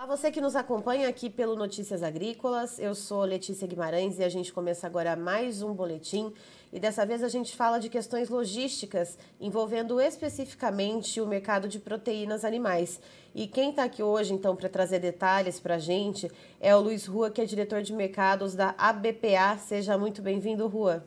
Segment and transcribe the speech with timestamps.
[0.00, 4.30] A você que nos acompanha aqui pelo Notícias Agrícolas, eu sou Letícia Guimarães e a
[4.30, 6.32] gente começa agora mais um boletim.
[6.72, 12.46] E dessa vez a gente fala de questões logísticas envolvendo especificamente o mercado de proteínas
[12.46, 12.98] animais.
[13.34, 17.04] E quem está aqui hoje, então, para trazer detalhes para a gente é o Luiz
[17.04, 19.58] Rua, que é diretor de mercados da ABPA.
[19.58, 21.04] Seja muito bem-vindo, Rua.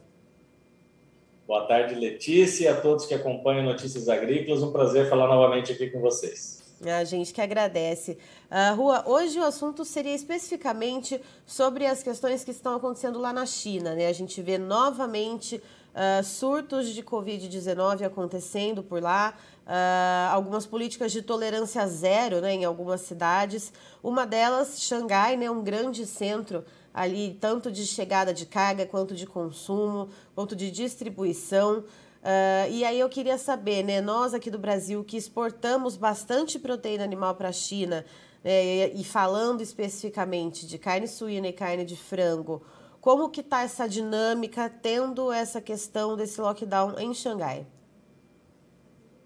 [1.47, 4.61] Boa tarde, Letícia, e a todos que acompanham Notícias Agrícolas.
[4.61, 6.62] Um prazer falar novamente aqui com vocês.
[6.91, 8.17] A gente que agradece.
[8.49, 13.45] Uh, Rua, hoje o assunto seria especificamente sobre as questões que estão acontecendo lá na
[13.45, 13.95] China.
[13.95, 14.07] Né?
[14.07, 19.33] A gente vê novamente uh, surtos de Covid-19 acontecendo por lá,
[19.65, 23.71] uh, algumas políticas de tolerância zero né, em algumas cidades.
[24.03, 29.25] Uma delas, Xangai, né, um grande centro ali, tanto de chegada de carga, quanto de
[29.25, 31.83] consumo, quanto de distribuição.
[32.23, 37.03] Uh, e aí eu queria saber, né, nós aqui do Brasil que exportamos bastante proteína
[37.03, 38.05] animal para a China,
[38.41, 42.63] né, e, falando especificamente de carne suína e carne de frango,
[43.01, 47.67] como que está essa dinâmica tendo essa questão desse lockdown em Xangai?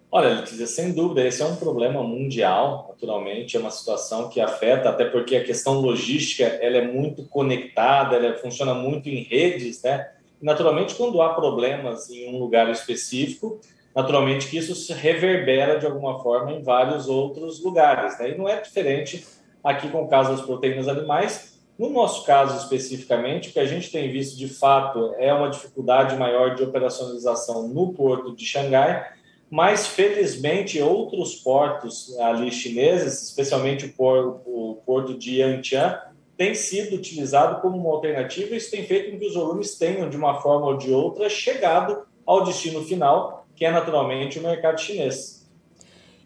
[0.09, 4.89] Olha, Letícia, sem dúvida, esse é um problema mundial, naturalmente, é uma situação que afeta,
[4.89, 10.16] até porque a questão logística ela é muito conectada, ela funciona muito em redes, né?
[10.41, 13.59] Naturalmente, quando há problemas em um lugar específico,
[13.95, 18.19] naturalmente que isso se reverbera de alguma forma em vários outros lugares.
[18.19, 18.31] Né?
[18.31, 19.25] E não é diferente
[19.63, 21.57] aqui com o caso das proteínas animais.
[21.77, 26.15] No nosso caso especificamente, o que a gente tem visto de fato é uma dificuldade
[26.15, 29.07] maior de operacionalização no porto de Xangai,
[29.49, 35.99] mas felizmente outros portos ali chineses, especialmente o porto de Yantian,
[36.37, 40.09] tem sido utilizado como uma alternativa e isso tem feito com que os volumes tenham,
[40.09, 44.79] de uma forma ou de outra, chegado ao destino final, que é naturalmente o mercado
[44.79, 45.37] chinês.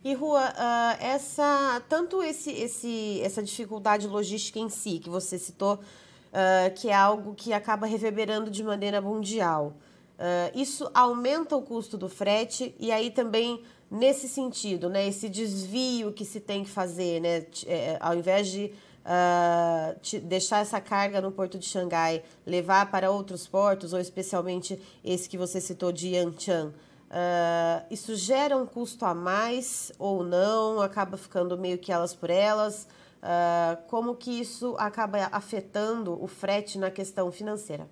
[0.04, 5.76] E Rua, uh, essa tanto esse, esse, essa dificuldade logística em si que você citou,
[5.76, 9.76] uh, que é algo que acaba reverberando de maneira mundial,
[10.18, 16.14] uh, isso aumenta o custo do frete e aí também nesse sentido, né, esse desvio
[16.14, 18.72] que se tem que fazer, né, é, ao invés de
[19.06, 25.28] uh, deixar essa carga no porto de Xangai, levar para outros portos, ou especialmente esse
[25.28, 30.82] que você citou de Yantian, uh, isso gera um custo a mais ou não?
[30.82, 32.88] Acaba ficando meio que elas por elas?
[33.22, 37.88] Uh, como que isso acaba afetando o frete na questão financeira?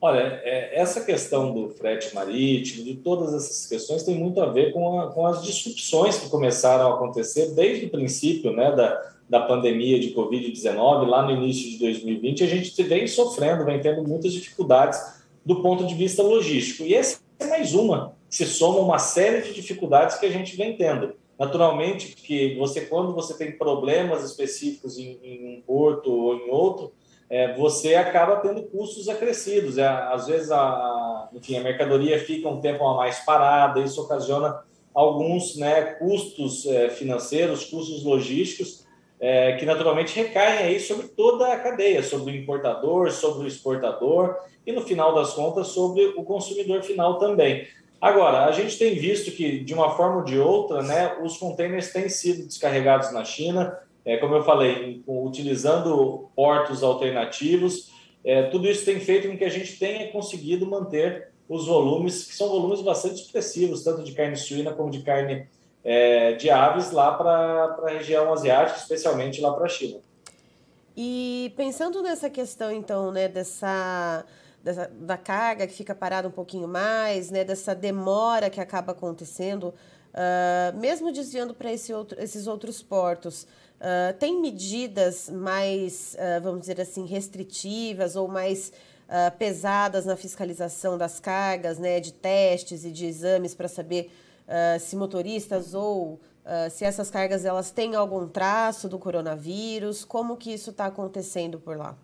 [0.00, 4.70] Olha, é, essa questão do frete marítimo, de todas essas questões, tem muito a ver
[4.70, 9.40] com, a, com as disrupções que começaram a acontecer desde o princípio né, da, da
[9.40, 14.32] pandemia de Covid-19, lá no início de 2020, a gente vem sofrendo, vem tendo muitas
[14.32, 15.00] dificuldades
[15.44, 16.84] do ponto de vista logístico.
[16.84, 20.76] E essa é mais uma, se soma uma série de dificuldades que a gente vem
[20.76, 21.14] tendo.
[21.38, 26.92] Naturalmente que você, quando você tem problemas específicos em, em um porto ou em outro,
[27.28, 29.78] é, você acaba tendo custos acrescidos.
[29.78, 34.00] É, às vezes, a, a, enfim, a mercadoria fica um tempo a mais parada, isso
[34.00, 34.62] ocasiona
[34.94, 38.83] alguns né, custos é, financeiros, custos logísticos,
[39.24, 44.36] é, que naturalmente recaem aí sobre toda a cadeia, sobre o importador, sobre o exportador
[44.66, 47.66] e, no final das contas, sobre o consumidor final também.
[47.98, 51.90] Agora, a gente tem visto que, de uma forma ou de outra, né, os containers
[51.90, 53.74] têm sido descarregados na China,
[54.04, 57.90] é, como eu falei, utilizando portos alternativos.
[58.22, 62.34] É, tudo isso tem feito com que a gente tenha conseguido manter os volumes, que
[62.34, 65.46] são volumes bastante expressivos, tanto de carne suína como de carne
[65.84, 70.00] é, de aves lá para a região asiática, especialmente lá para a China.
[70.96, 74.24] E pensando nessa questão, então, né, dessa,
[74.62, 79.74] dessa, da carga que fica parada um pouquinho mais, né, dessa demora que acaba acontecendo,
[80.14, 86.60] uh, mesmo desviando para esse outro, esses outros portos, uh, tem medidas mais, uh, vamos
[86.60, 88.72] dizer assim, restritivas ou mais
[89.38, 94.10] pesadas na fiscalização das cargas, né, de testes e de exames para saber
[94.80, 100.52] se motoristas ou uh, se essas cargas elas têm algum traço do coronavírus, como que
[100.52, 101.96] isso está acontecendo por lá?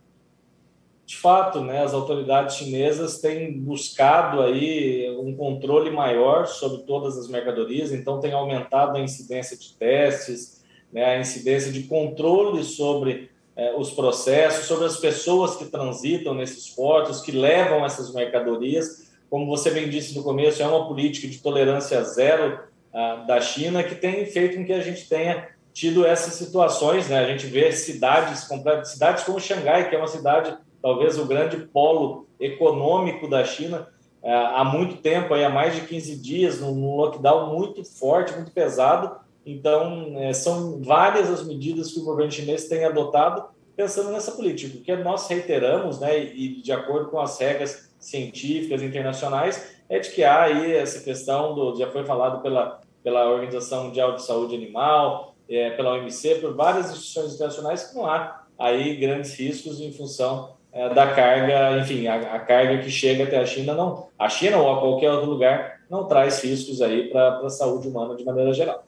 [1.05, 7.27] De fato, né, as autoridades chinesas têm buscado aí um controle maior sobre todas as
[7.27, 13.75] mercadorias, então tem aumentado a incidência de testes, né, a incidência de controle sobre eh,
[13.77, 19.71] os processos, sobre as pessoas que transitam nesses portos, que levam essas mercadorias como você
[19.71, 22.59] bem disse no começo, é uma política de tolerância zero
[22.93, 27.09] ah, da China que tem feito com que a gente tenha tido essas situações.
[27.09, 27.19] Né?
[27.19, 28.49] A gente vê cidades,
[28.85, 33.87] cidades como Xangai, que é uma cidade, talvez o grande polo econômico da China,
[34.23, 38.51] ah, há muito tempo, aí, há mais de 15 dias, num lockdown muito forte, muito
[38.51, 39.17] pesado,
[39.47, 43.45] Então, é, são várias as medidas que o governo chinês tem adotado
[43.81, 49.75] pensando nessa política, porque nós reiteramos, né, e de acordo com as regras científicas internacionais,
[49.89, 54.15] é de que há aí essa questão do já foi falado pela pela Organização Mundial
[54.15, 59.35] de Saúde Animal, é, pela OMC, por várias instituições internacionais que não há aí grandes
[59.35, 63.75] riscos em função é, da carga, enfim, a, a, carga que chega até a China
[63.75, 67.89] não, a China ou a qualquer outro lugar não traz riscos aí para a saúde
[67.89, 68.85] humana de maneira geral.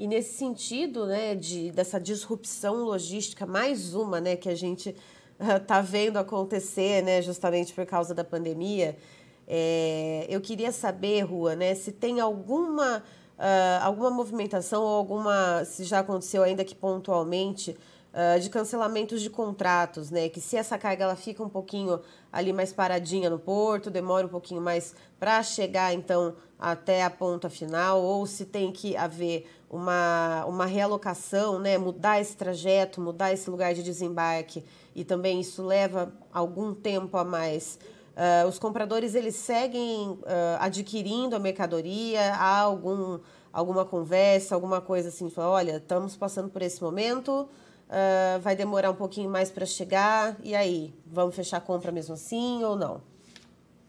[0.00, 4.96] E nesse sentido, né, de, dessa disrupção logística, mais uma, né, que a gente
[5.38, 8.96] está vendo acontecer, né, justamente por causa da pandemia,
[9.46, 13.04] é, eu queria saber, Rua, né, se tem alguma,
[13.38, 17.76] uh, alguma movimentação ou alguma, se já aconteceu ainda que pontualmente,
[18.12, 22.00] uh, de cancelamentos de contratos, né, que se essa carga ela fica um pouquinho
[22.32, 27.48] ali mais paradinha no porto, demora um pouquinho mais para chegar, então, até a ponta
[27.48, 33.48] final, ou se tem que haver uma, uma realocação, né, mudar esse trajeto, mudar esse
[33.48, 34.64] lugar de desembarque,
[34.94, 37.78] e também isso leva algum tempo a mais.
[38.10, 40.18] Uh, os compradores eles seguem uh,
[40.58, 43.18] adquirindo a mercadoria, há algum,
[43.52, 47.48] alguma conversa, alguma coisa assim, fala, olha, estamos passando por esse momento,
[47.90, 52.14] uh, vai demorar um pouquinho mais para chegar, e aí, vamos fechar a compra mesmo
[52.14, 53.02] assim ou não?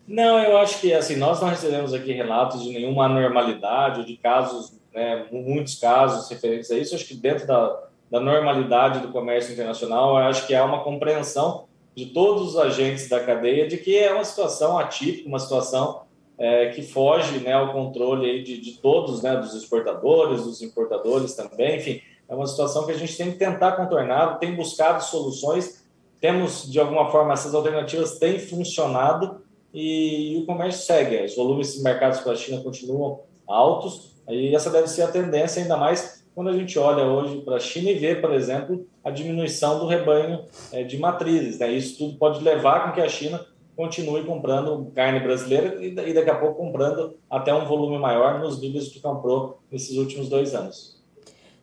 [0.07, 4.73] Não, eu acho que assim, nós não recebemos aqui relatos de nenhuma anormalidade, de casos
[4.93, 6.95] né, muitos casos referentes a isso.
[6.95, 11.65] Acho que dentro da, da normalidade do comércio internacional, acho que há uma compreensão
[11.95, 16.01] de todos os agentes da cadeia de que é uma situação atípica, uma situação
[16.37, 21.77] é, que foge né, ao controle de, de todos, né, dos exportadores, dos importadores também,
[21.77, 25.83] enfim, é uma situação que a gente tem que tentar contornar, tem buscado soluções,
[26.21, 29.41] temos, de alguma forma, essas alternativas têm funcionado
[29.73, 34.55] e, e o comércio segue, os volumes de mercados para a China continuam altos, e
[34.55, 37.91] essa deve ser a tendência, ainda mais quando a gente olha hoje para a China
[37.91, 41.59] e vê, por exemplo, a diminuição do rebanho é, de matrizes.
[41.59, 41.73] Né?
[41.73, 43.45] Isso tudo pode levar com que a China
[43.75, 48.87] continue comprando carne brasileira e daqui a pouco comprando até um volume maior nos níveis
[48.87, 51.00] que comprou nesses últimos dois anos.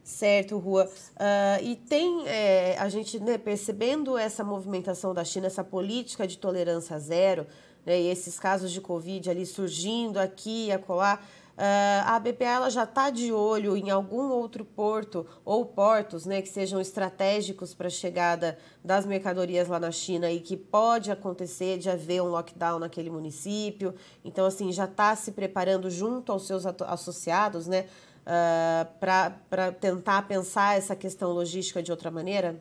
[0.08, 0.87] Certo, Rua.
[0.87, 6.38] Uh, e tem é, a gente né, percebendo essa movimentação da China, essa política de
[6.38, 7.46] tolerância zero,
[7.84, 11.20] né, e esses casos de Covid ali surgindo aqui e acolá.
[11.58, 16.40] Uh, a BPA ela já está de olho em algum outro porto ou portos né,
[16.40, 21.76] que sejam estratégicos para a chegada das mercadorias lá na China e que pode acontecer
[21.76, 23.94] de haver um lockdown naquele município.
[24.25, 27.87] Então, assim, já está se preparando junto aos seus associados né,
[28.28, 32.56] uh, para tentar pensar essa questão logística de outra maneira?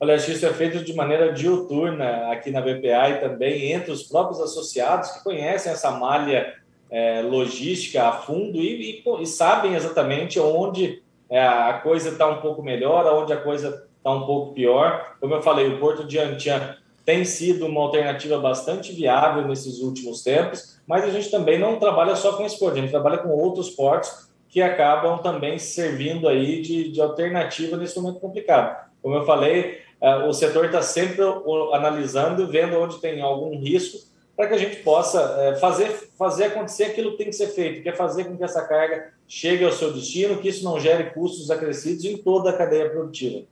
[0.00, 4.40] Olha, isso é feito de maneira diuturna aqui na BPA e também entre os próprios
[4.40, 6.54] associados que conhecem essa malha
[6.90, 12.40] é, logística a fundo e, e, e sabem exatamente onde é, a coisa está um
[12.40, 15.16] pouco melhor, onde a coisa está um pouco pior.
[15.20, 20.22] Como eu falei, o Porto de Antian tem sido uma alternativa bastante viável nesses últimos
[20.22, 23.28] tempos, mas a gente também não trabalha só com esse porto, a gente trabalha com
[23.28, 28.90] outros portos que acabam também servindo aí de, de alternativa nesse momento complicado.
[29.00, 31.22] Como eu falei, é, o setor está sempre
[31.72, 33.98] analisando, vendo onde tem algum risco
[34.36, 37.82] para que a gente possa é, fazer, fazer acontecer aquilo que tem que ser feito,
[37.82, 41.10] que é fazer com que essa carga chegue ao seu destino, que isso não gere
[41.10, 43.44] custos acrescidos em toda a cadeia produtiva.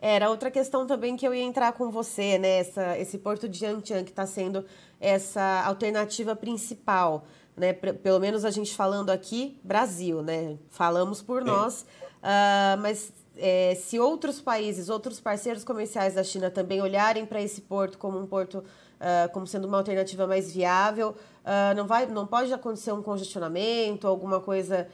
[0.00, 2.58] Era outra questão também que eu ia entrar com você, né?
[2.58, 4.64] Essa, esse porto de Yantian que está sendo
[5.00, 7.24] essa alternativa principal,
[7.56, 7.72] né?
[7.72, 10.58] Pelo menos a gente falando aqui, Brasil, né?
[10.70, 11.44] Falamos por é.
[11.44, 17.40] nós, uh, mas é, se outros países, outros parceiros comerciais da China também olharem para
[17.40, 21.10] esse porto como um porto uh, como sendo uma alternativa mais viável.
[21.44, 24.88] Uh, não, vai, não pode acontecer um congestionamento, alguma coisa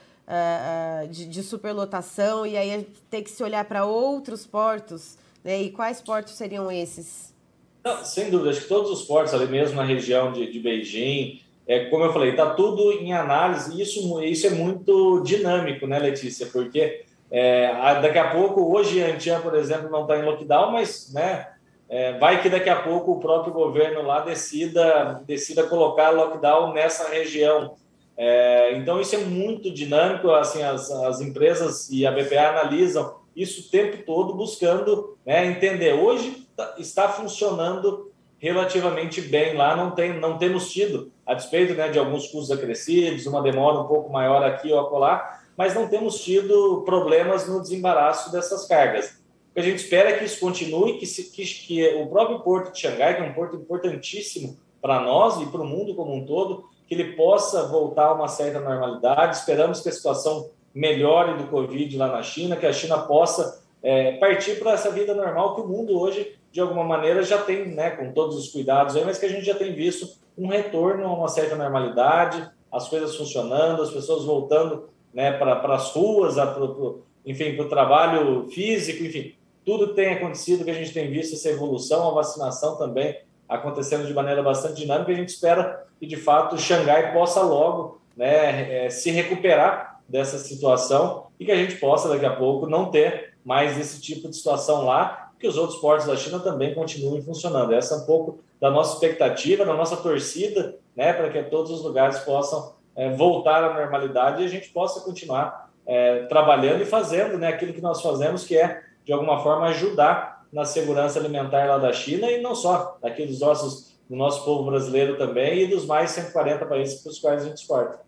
[1.10, 5.18] de, de, superlotação, e aí ter que se olhar para outros portos.
[5.42, 5.62] Né?
[5.62, 7.34] E quais portos seriam esses?
[7.82, 11.40] Não, sem dúvida, acho que todos os portos, ali mesmo na região de, de Beijing,
[11.66, 16.46] é, como eu falei, está tudo em análise, isso, isso é muito dinâmico, né, Letícia?
[16.46, 21.46] Porque é, daqui a pouco, hoje, Antian, por exemplo, não está em lockdown, mas né,
[21.88, 27.08] é, vai que daqui a pouco o próprio governo lá decida, decida colocar lockdown nessa
[27.08, 27.74] região.
[28.16, 30.30] É, então, isso é muito dinâmico.
[30.30, 35.94] Assim, as, as empresas e a BPA analisam isso o tempo todo, buscando né, entender.
[35.94, 38.09] Hoje tá, está funcionando
[38.40, 43.26] relativamente bem lá, não, tem, não temos tido, a despeito né, de alguns custos acrescidos,
[43.26, 48.32] uma demora um pouco maior aqui ou acolá, mas não temos tido problemas no desembaraço
[48.32, 49.20] dessas cargas.
[49.50, 52.40] O que a gente espera é que isso continue, que, se, que, que o próprio
[52.40, 56.14] porto de Xangai, que é um porto importantíssimo para nós e para o mundo como
[56.14, 59.36] um todo, que ele possa voltar a uma certa normalidade.
[59.36, 64.12] Esperamos que a situação melhore do Covid lá na China, que a China possa é,
[64.12, 67.90] partir para essa vida normal que o mundo hoje, de alguma maneira, já tem, né,
[67.90, 71.12] com todos os cuidados aí, mas que a gente já tem visto um retorno a
[71.12, 77.02] uma certa normalidade, as coisas funcionando, as pessoas voltando né, para as ruas, a, pro,
[77.24, 81.50] enfim, para o trabalho físico, enfim, tudo tem acontecido que a gente tem visto essa
[81.50, 85.12] evolução, a vacinação também acontecendo de maneira bastante dinâmica.
[85.12, 91.26] A gente espera que, de fato, Xangai possa logo né, é, se recuperar dessa situação
[91.38, 94.84] e que a gente possa, daqui a pouco, não ter mais esse tipo de situação
[94.84, 97.72] lá, que os outros portos da China também continuem funcionando.
[97.72, 101.82] Essa é um pouco da nossa expectativa, da nossa torcida, né, para que todos os
[101.82, 107.38] lugares possam é, voltar à normalidade e a gente possa continuar é, trabalhando e fazendo
[107.38, 111.78] né, aquilo que nós fazemos, que é, de alguma forma, ajudar na segurança alimentar lá
[111.78, 115.86] da China e não só, aqui dos nossos, do nosso povo brasileiro também e dos
[115.86, 118.00] mais 140 países para os quais a gente exporta.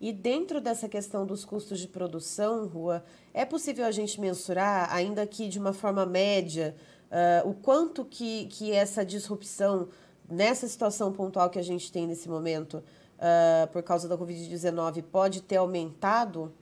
[0.00, 5.26] E dentro dessa questão dos custos de produção, Rua, é possível a gente mensurar, ainda
[5.26, 6.76] que de uma forma média,
[7.10, 9.88] uh, o quanto que, que essa disrupção
[10.30, 15.42] nessa situação pontual que a gente tem nesse momento, uh, por causa da Covid-19, pode
[15.42, 16.52] ter aumentado?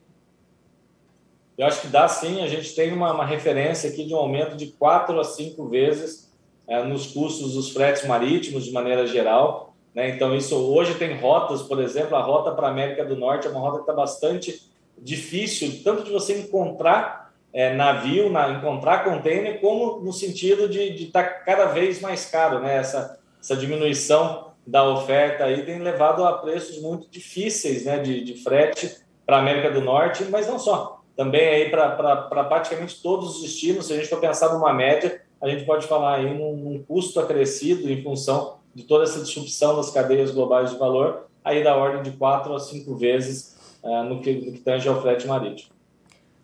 [1.59, 2.43] Eu acho que dá sim.
[2.43, 6.33] A gente tem uma, uma referência aqui de um aumento de quatro a cinco vezes
[6.67, 9.76] uh, nos custos dos fretes marítimos, de maneira geral.
[9.97, 10.11] Né?
[10.11, 13.51] Então, isso hoje tem rotas, por exemplo, a rota para a América do Norte é
[13.51, 19.59] uma rota que está bastante difícil, tanto de você encontrar é, navio, na, encontrar container,
[19.59, 22.61] como no sentido de estar tá cada vez mais caro.
[22.61, 22.77] Né?
[22.77, 27.99] Essa, essa diminuição da oferta aí tem levado a preços muito difíceis né?
[27.99, 31.01] de, de frete para a América do Norte, mas não só.
[31.17, 35.49] Também aí para praticamente todos os destinos, se a gente for pensar numa média, a
[35.49, 39.89] gente pode falar aí num, num custo acrescido em função de toda essa disrupção das
[39.89, 44.35] cadeias globais de valor, aí da ordem de quatro a cinco vezes uh, no, que,
[44.35, 45.75] no que tange ao frete marítimo.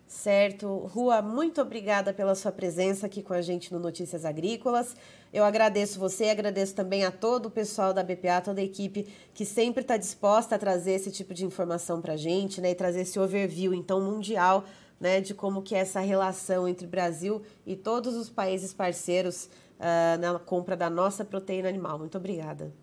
[0.07, 0.67] Certo.
[0.91, 4.95] Rua, muito obrigada pela sua presença aqui com a gente no Notícias Agrícolas.
[5.31, 9.45] Eu agradeço você, agradeço também a todo o pessoal da BPA, toda a equipe que
[9.45, 13.01] sempre está disposta a trazer esse tipo de informação para a gente, né, e trazer
[13.01, 14.63] esse overview, então, mundial,
[14.99, 19.49] né, de como que é essa relação entre Brasil e todos os países parceiros
[19.79, 21.99] uh, na compra da nossa proteína animal.
[21.99, 22.73] Muito obrigada.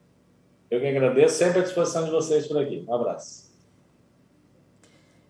[0.70, 2.84] Eu que agradeço, sempre à disposição de vocês por aqui.
[2.88, 3.50] Um abraço.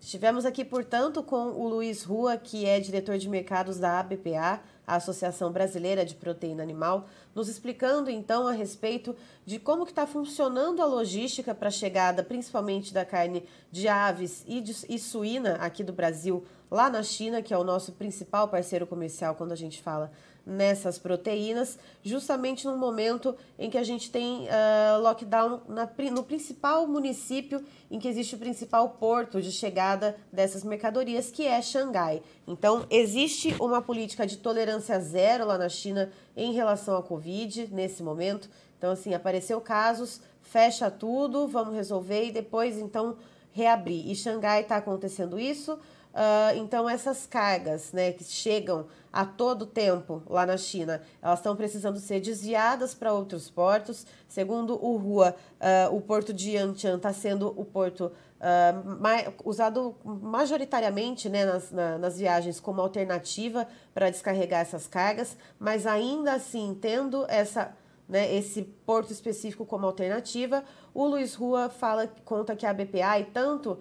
[0.01, 4.97] Estivemos aqui, portanto, com o Luiz Rua, que é diretor de mercados da ABPA, a
[4.97, 9.15] Associação Brasileira de Proteína Animal, nos explicando então a respeito
[9.47, 14.43] de como que está funcionando a logística para a chegada, principalmente da carne de aves
[14.49, 18.49] e, de, e suína aqui do Brasil, lá na China, que é o nosso principal
[18.49, 20.11] parceiro comercial quando a gente fala
[20.47, 26.87] nessas proteínas, justamente no momento em que a gente tem uh, lockdown na, no principal
[26.87, 32.23] município em que existe o principal porto de chegada dessas mercadorias, que é Xangai.
[32.47, 38.03] Então, existe uma política de tolerância zero lá na China em relação à Covid nesse
[38.03, 38.49] momento.
[38.79, 43.17] Então, assim, apareceu casos, fecha tudo, vamos resolver e depois, então,
[43.53, 44.11] reabrir.
[44.11, 45.79] E Xangai está acontecendo isso.
[46.13, 51.55] Uh, então, essas cargas né, que chegam a todo tempo lá na China, elas estão
[51.55, 54.07] precisando ser desviadas para outros portos.
[54.29, 58.07] Segundo o Rua, uh, o porto de Yantian está sendo o porto
[58.41, 65.37] uh, mai, usado majoritariamente né, nas, na, nas viagens como alternativa para descarregar essas cargas,
[65.59, 67.73] mas ainda assim, tendo essa
[68.11, 70.65] né, esse porto específico como alternativa.
[70.93, 73.79] O Luiz Rua fala, conta que a BPA e tanto uh,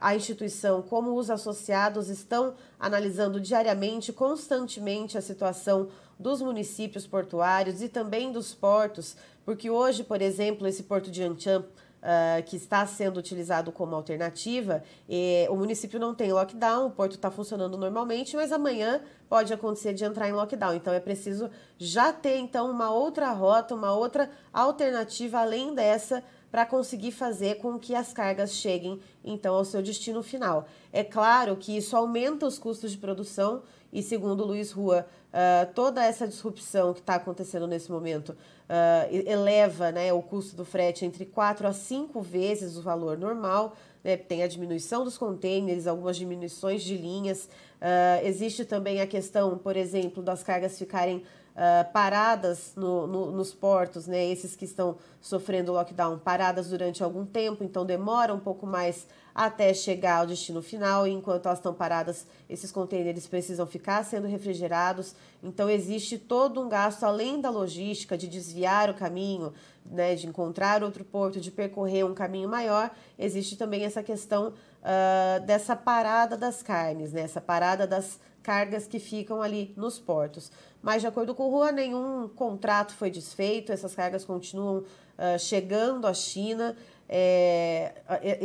[0.00, 5.88] a instituição como os associados estão analisando diariamente, constantemente a situação
[6.18, 11.64] dos municípios portuários e também dos portos, porque hoje, por exemplo, esse porto de Ancham
[12.06, 14.82] uh, que está sendo utilizado como alternativa.
[15.08, 19.92] E o município não tem lockdown, o porto está funcionando normalmente, mas amanhã pode acontecer
[19.92, 20.74] de entrar em lockdown.
[20.74, 26.64] Então é preciso já ter então uma outra rota, uma outra alternativa além dessa para
[26.64, 30.66] conseguir fazer com que as cargas cheguem então ao seu destino final.
[30.92, 35.06] É claro que isso aumenta os custos de produção e, segundo Luiz Rua,
[35.36, 40.64] uh, toda essa disrupção que está acontecendo nesse momento uh, eleva né, o custo do
[40.64, 43.76] frete entre 4 a 5 vezes o valor normal.
[44.02, 47.44] Né, tem a diminuição dos containers, algumas diminuições de linhas.
[47.76, 51.22] Uh, existe também a questão, por exemplo, das cargas ficarem
[51.56, 57.24] uh, paradas no, no, nos portos, né, esses que estão sofrendo lockdown, paradas durante algum
[57.24, 61.74] tempo, então demora um pouco mais até chegar ao destino final, e enquanto elas estão
[61.74, 68.16] paradas, esses contêineres precisam ficar sendo refrigerados, então existe todo um gasto além da logística
[68.16, 69.52] de desviar o caminho,
[69.84, 75.44] né, de encontrar outro porto, de percorrer um caminho maior, existe também essa questão uh,
[75.44, 80.52] dessa parada das carnes, né, essa parada das cargas que ficam ali nos portos.
[80.80, 86.06] Mas, de acordo com o Rua, nenhum contrato foi desfeito, essas cargas continuam uh, chegando
[86.06, 86.76] à China,
[87.08, 87.92] é,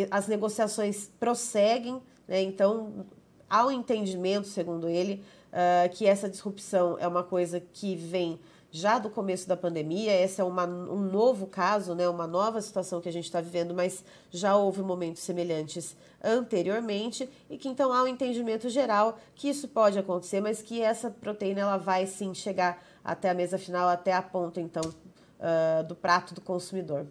[0.10, 2.41] as negociações prosseguem, né?
[2.41, 3.05] então
[3.48, 8.39] há um entendimento, segundo ele, uh, que essa disrupção é uma coisa que vem
[8.71, 10.19] já do começo da pandemia.
[10.19, 13.73] Esse é uma, um novo caso, né, uma nova situação que a gente está vivendo,
[13.73, 19.67] mas já houve momentos semelhantes anteriormente e que então há um entendimento geral que isso
[19.67, 24.13] pode acontecer, mas que essa proteína ela vai sim chegar até a mesa final, até
[24.13, 27.05] a ponta então uh, do prato do consumidor.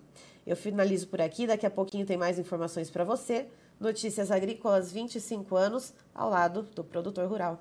[0.47, 3.47] Eu finalizo por aqui, daqui a pouquinho tem mais informações para você.
[3.79, 7.61] Notícias Agrícolas 25 anos ao lado do produtor rural.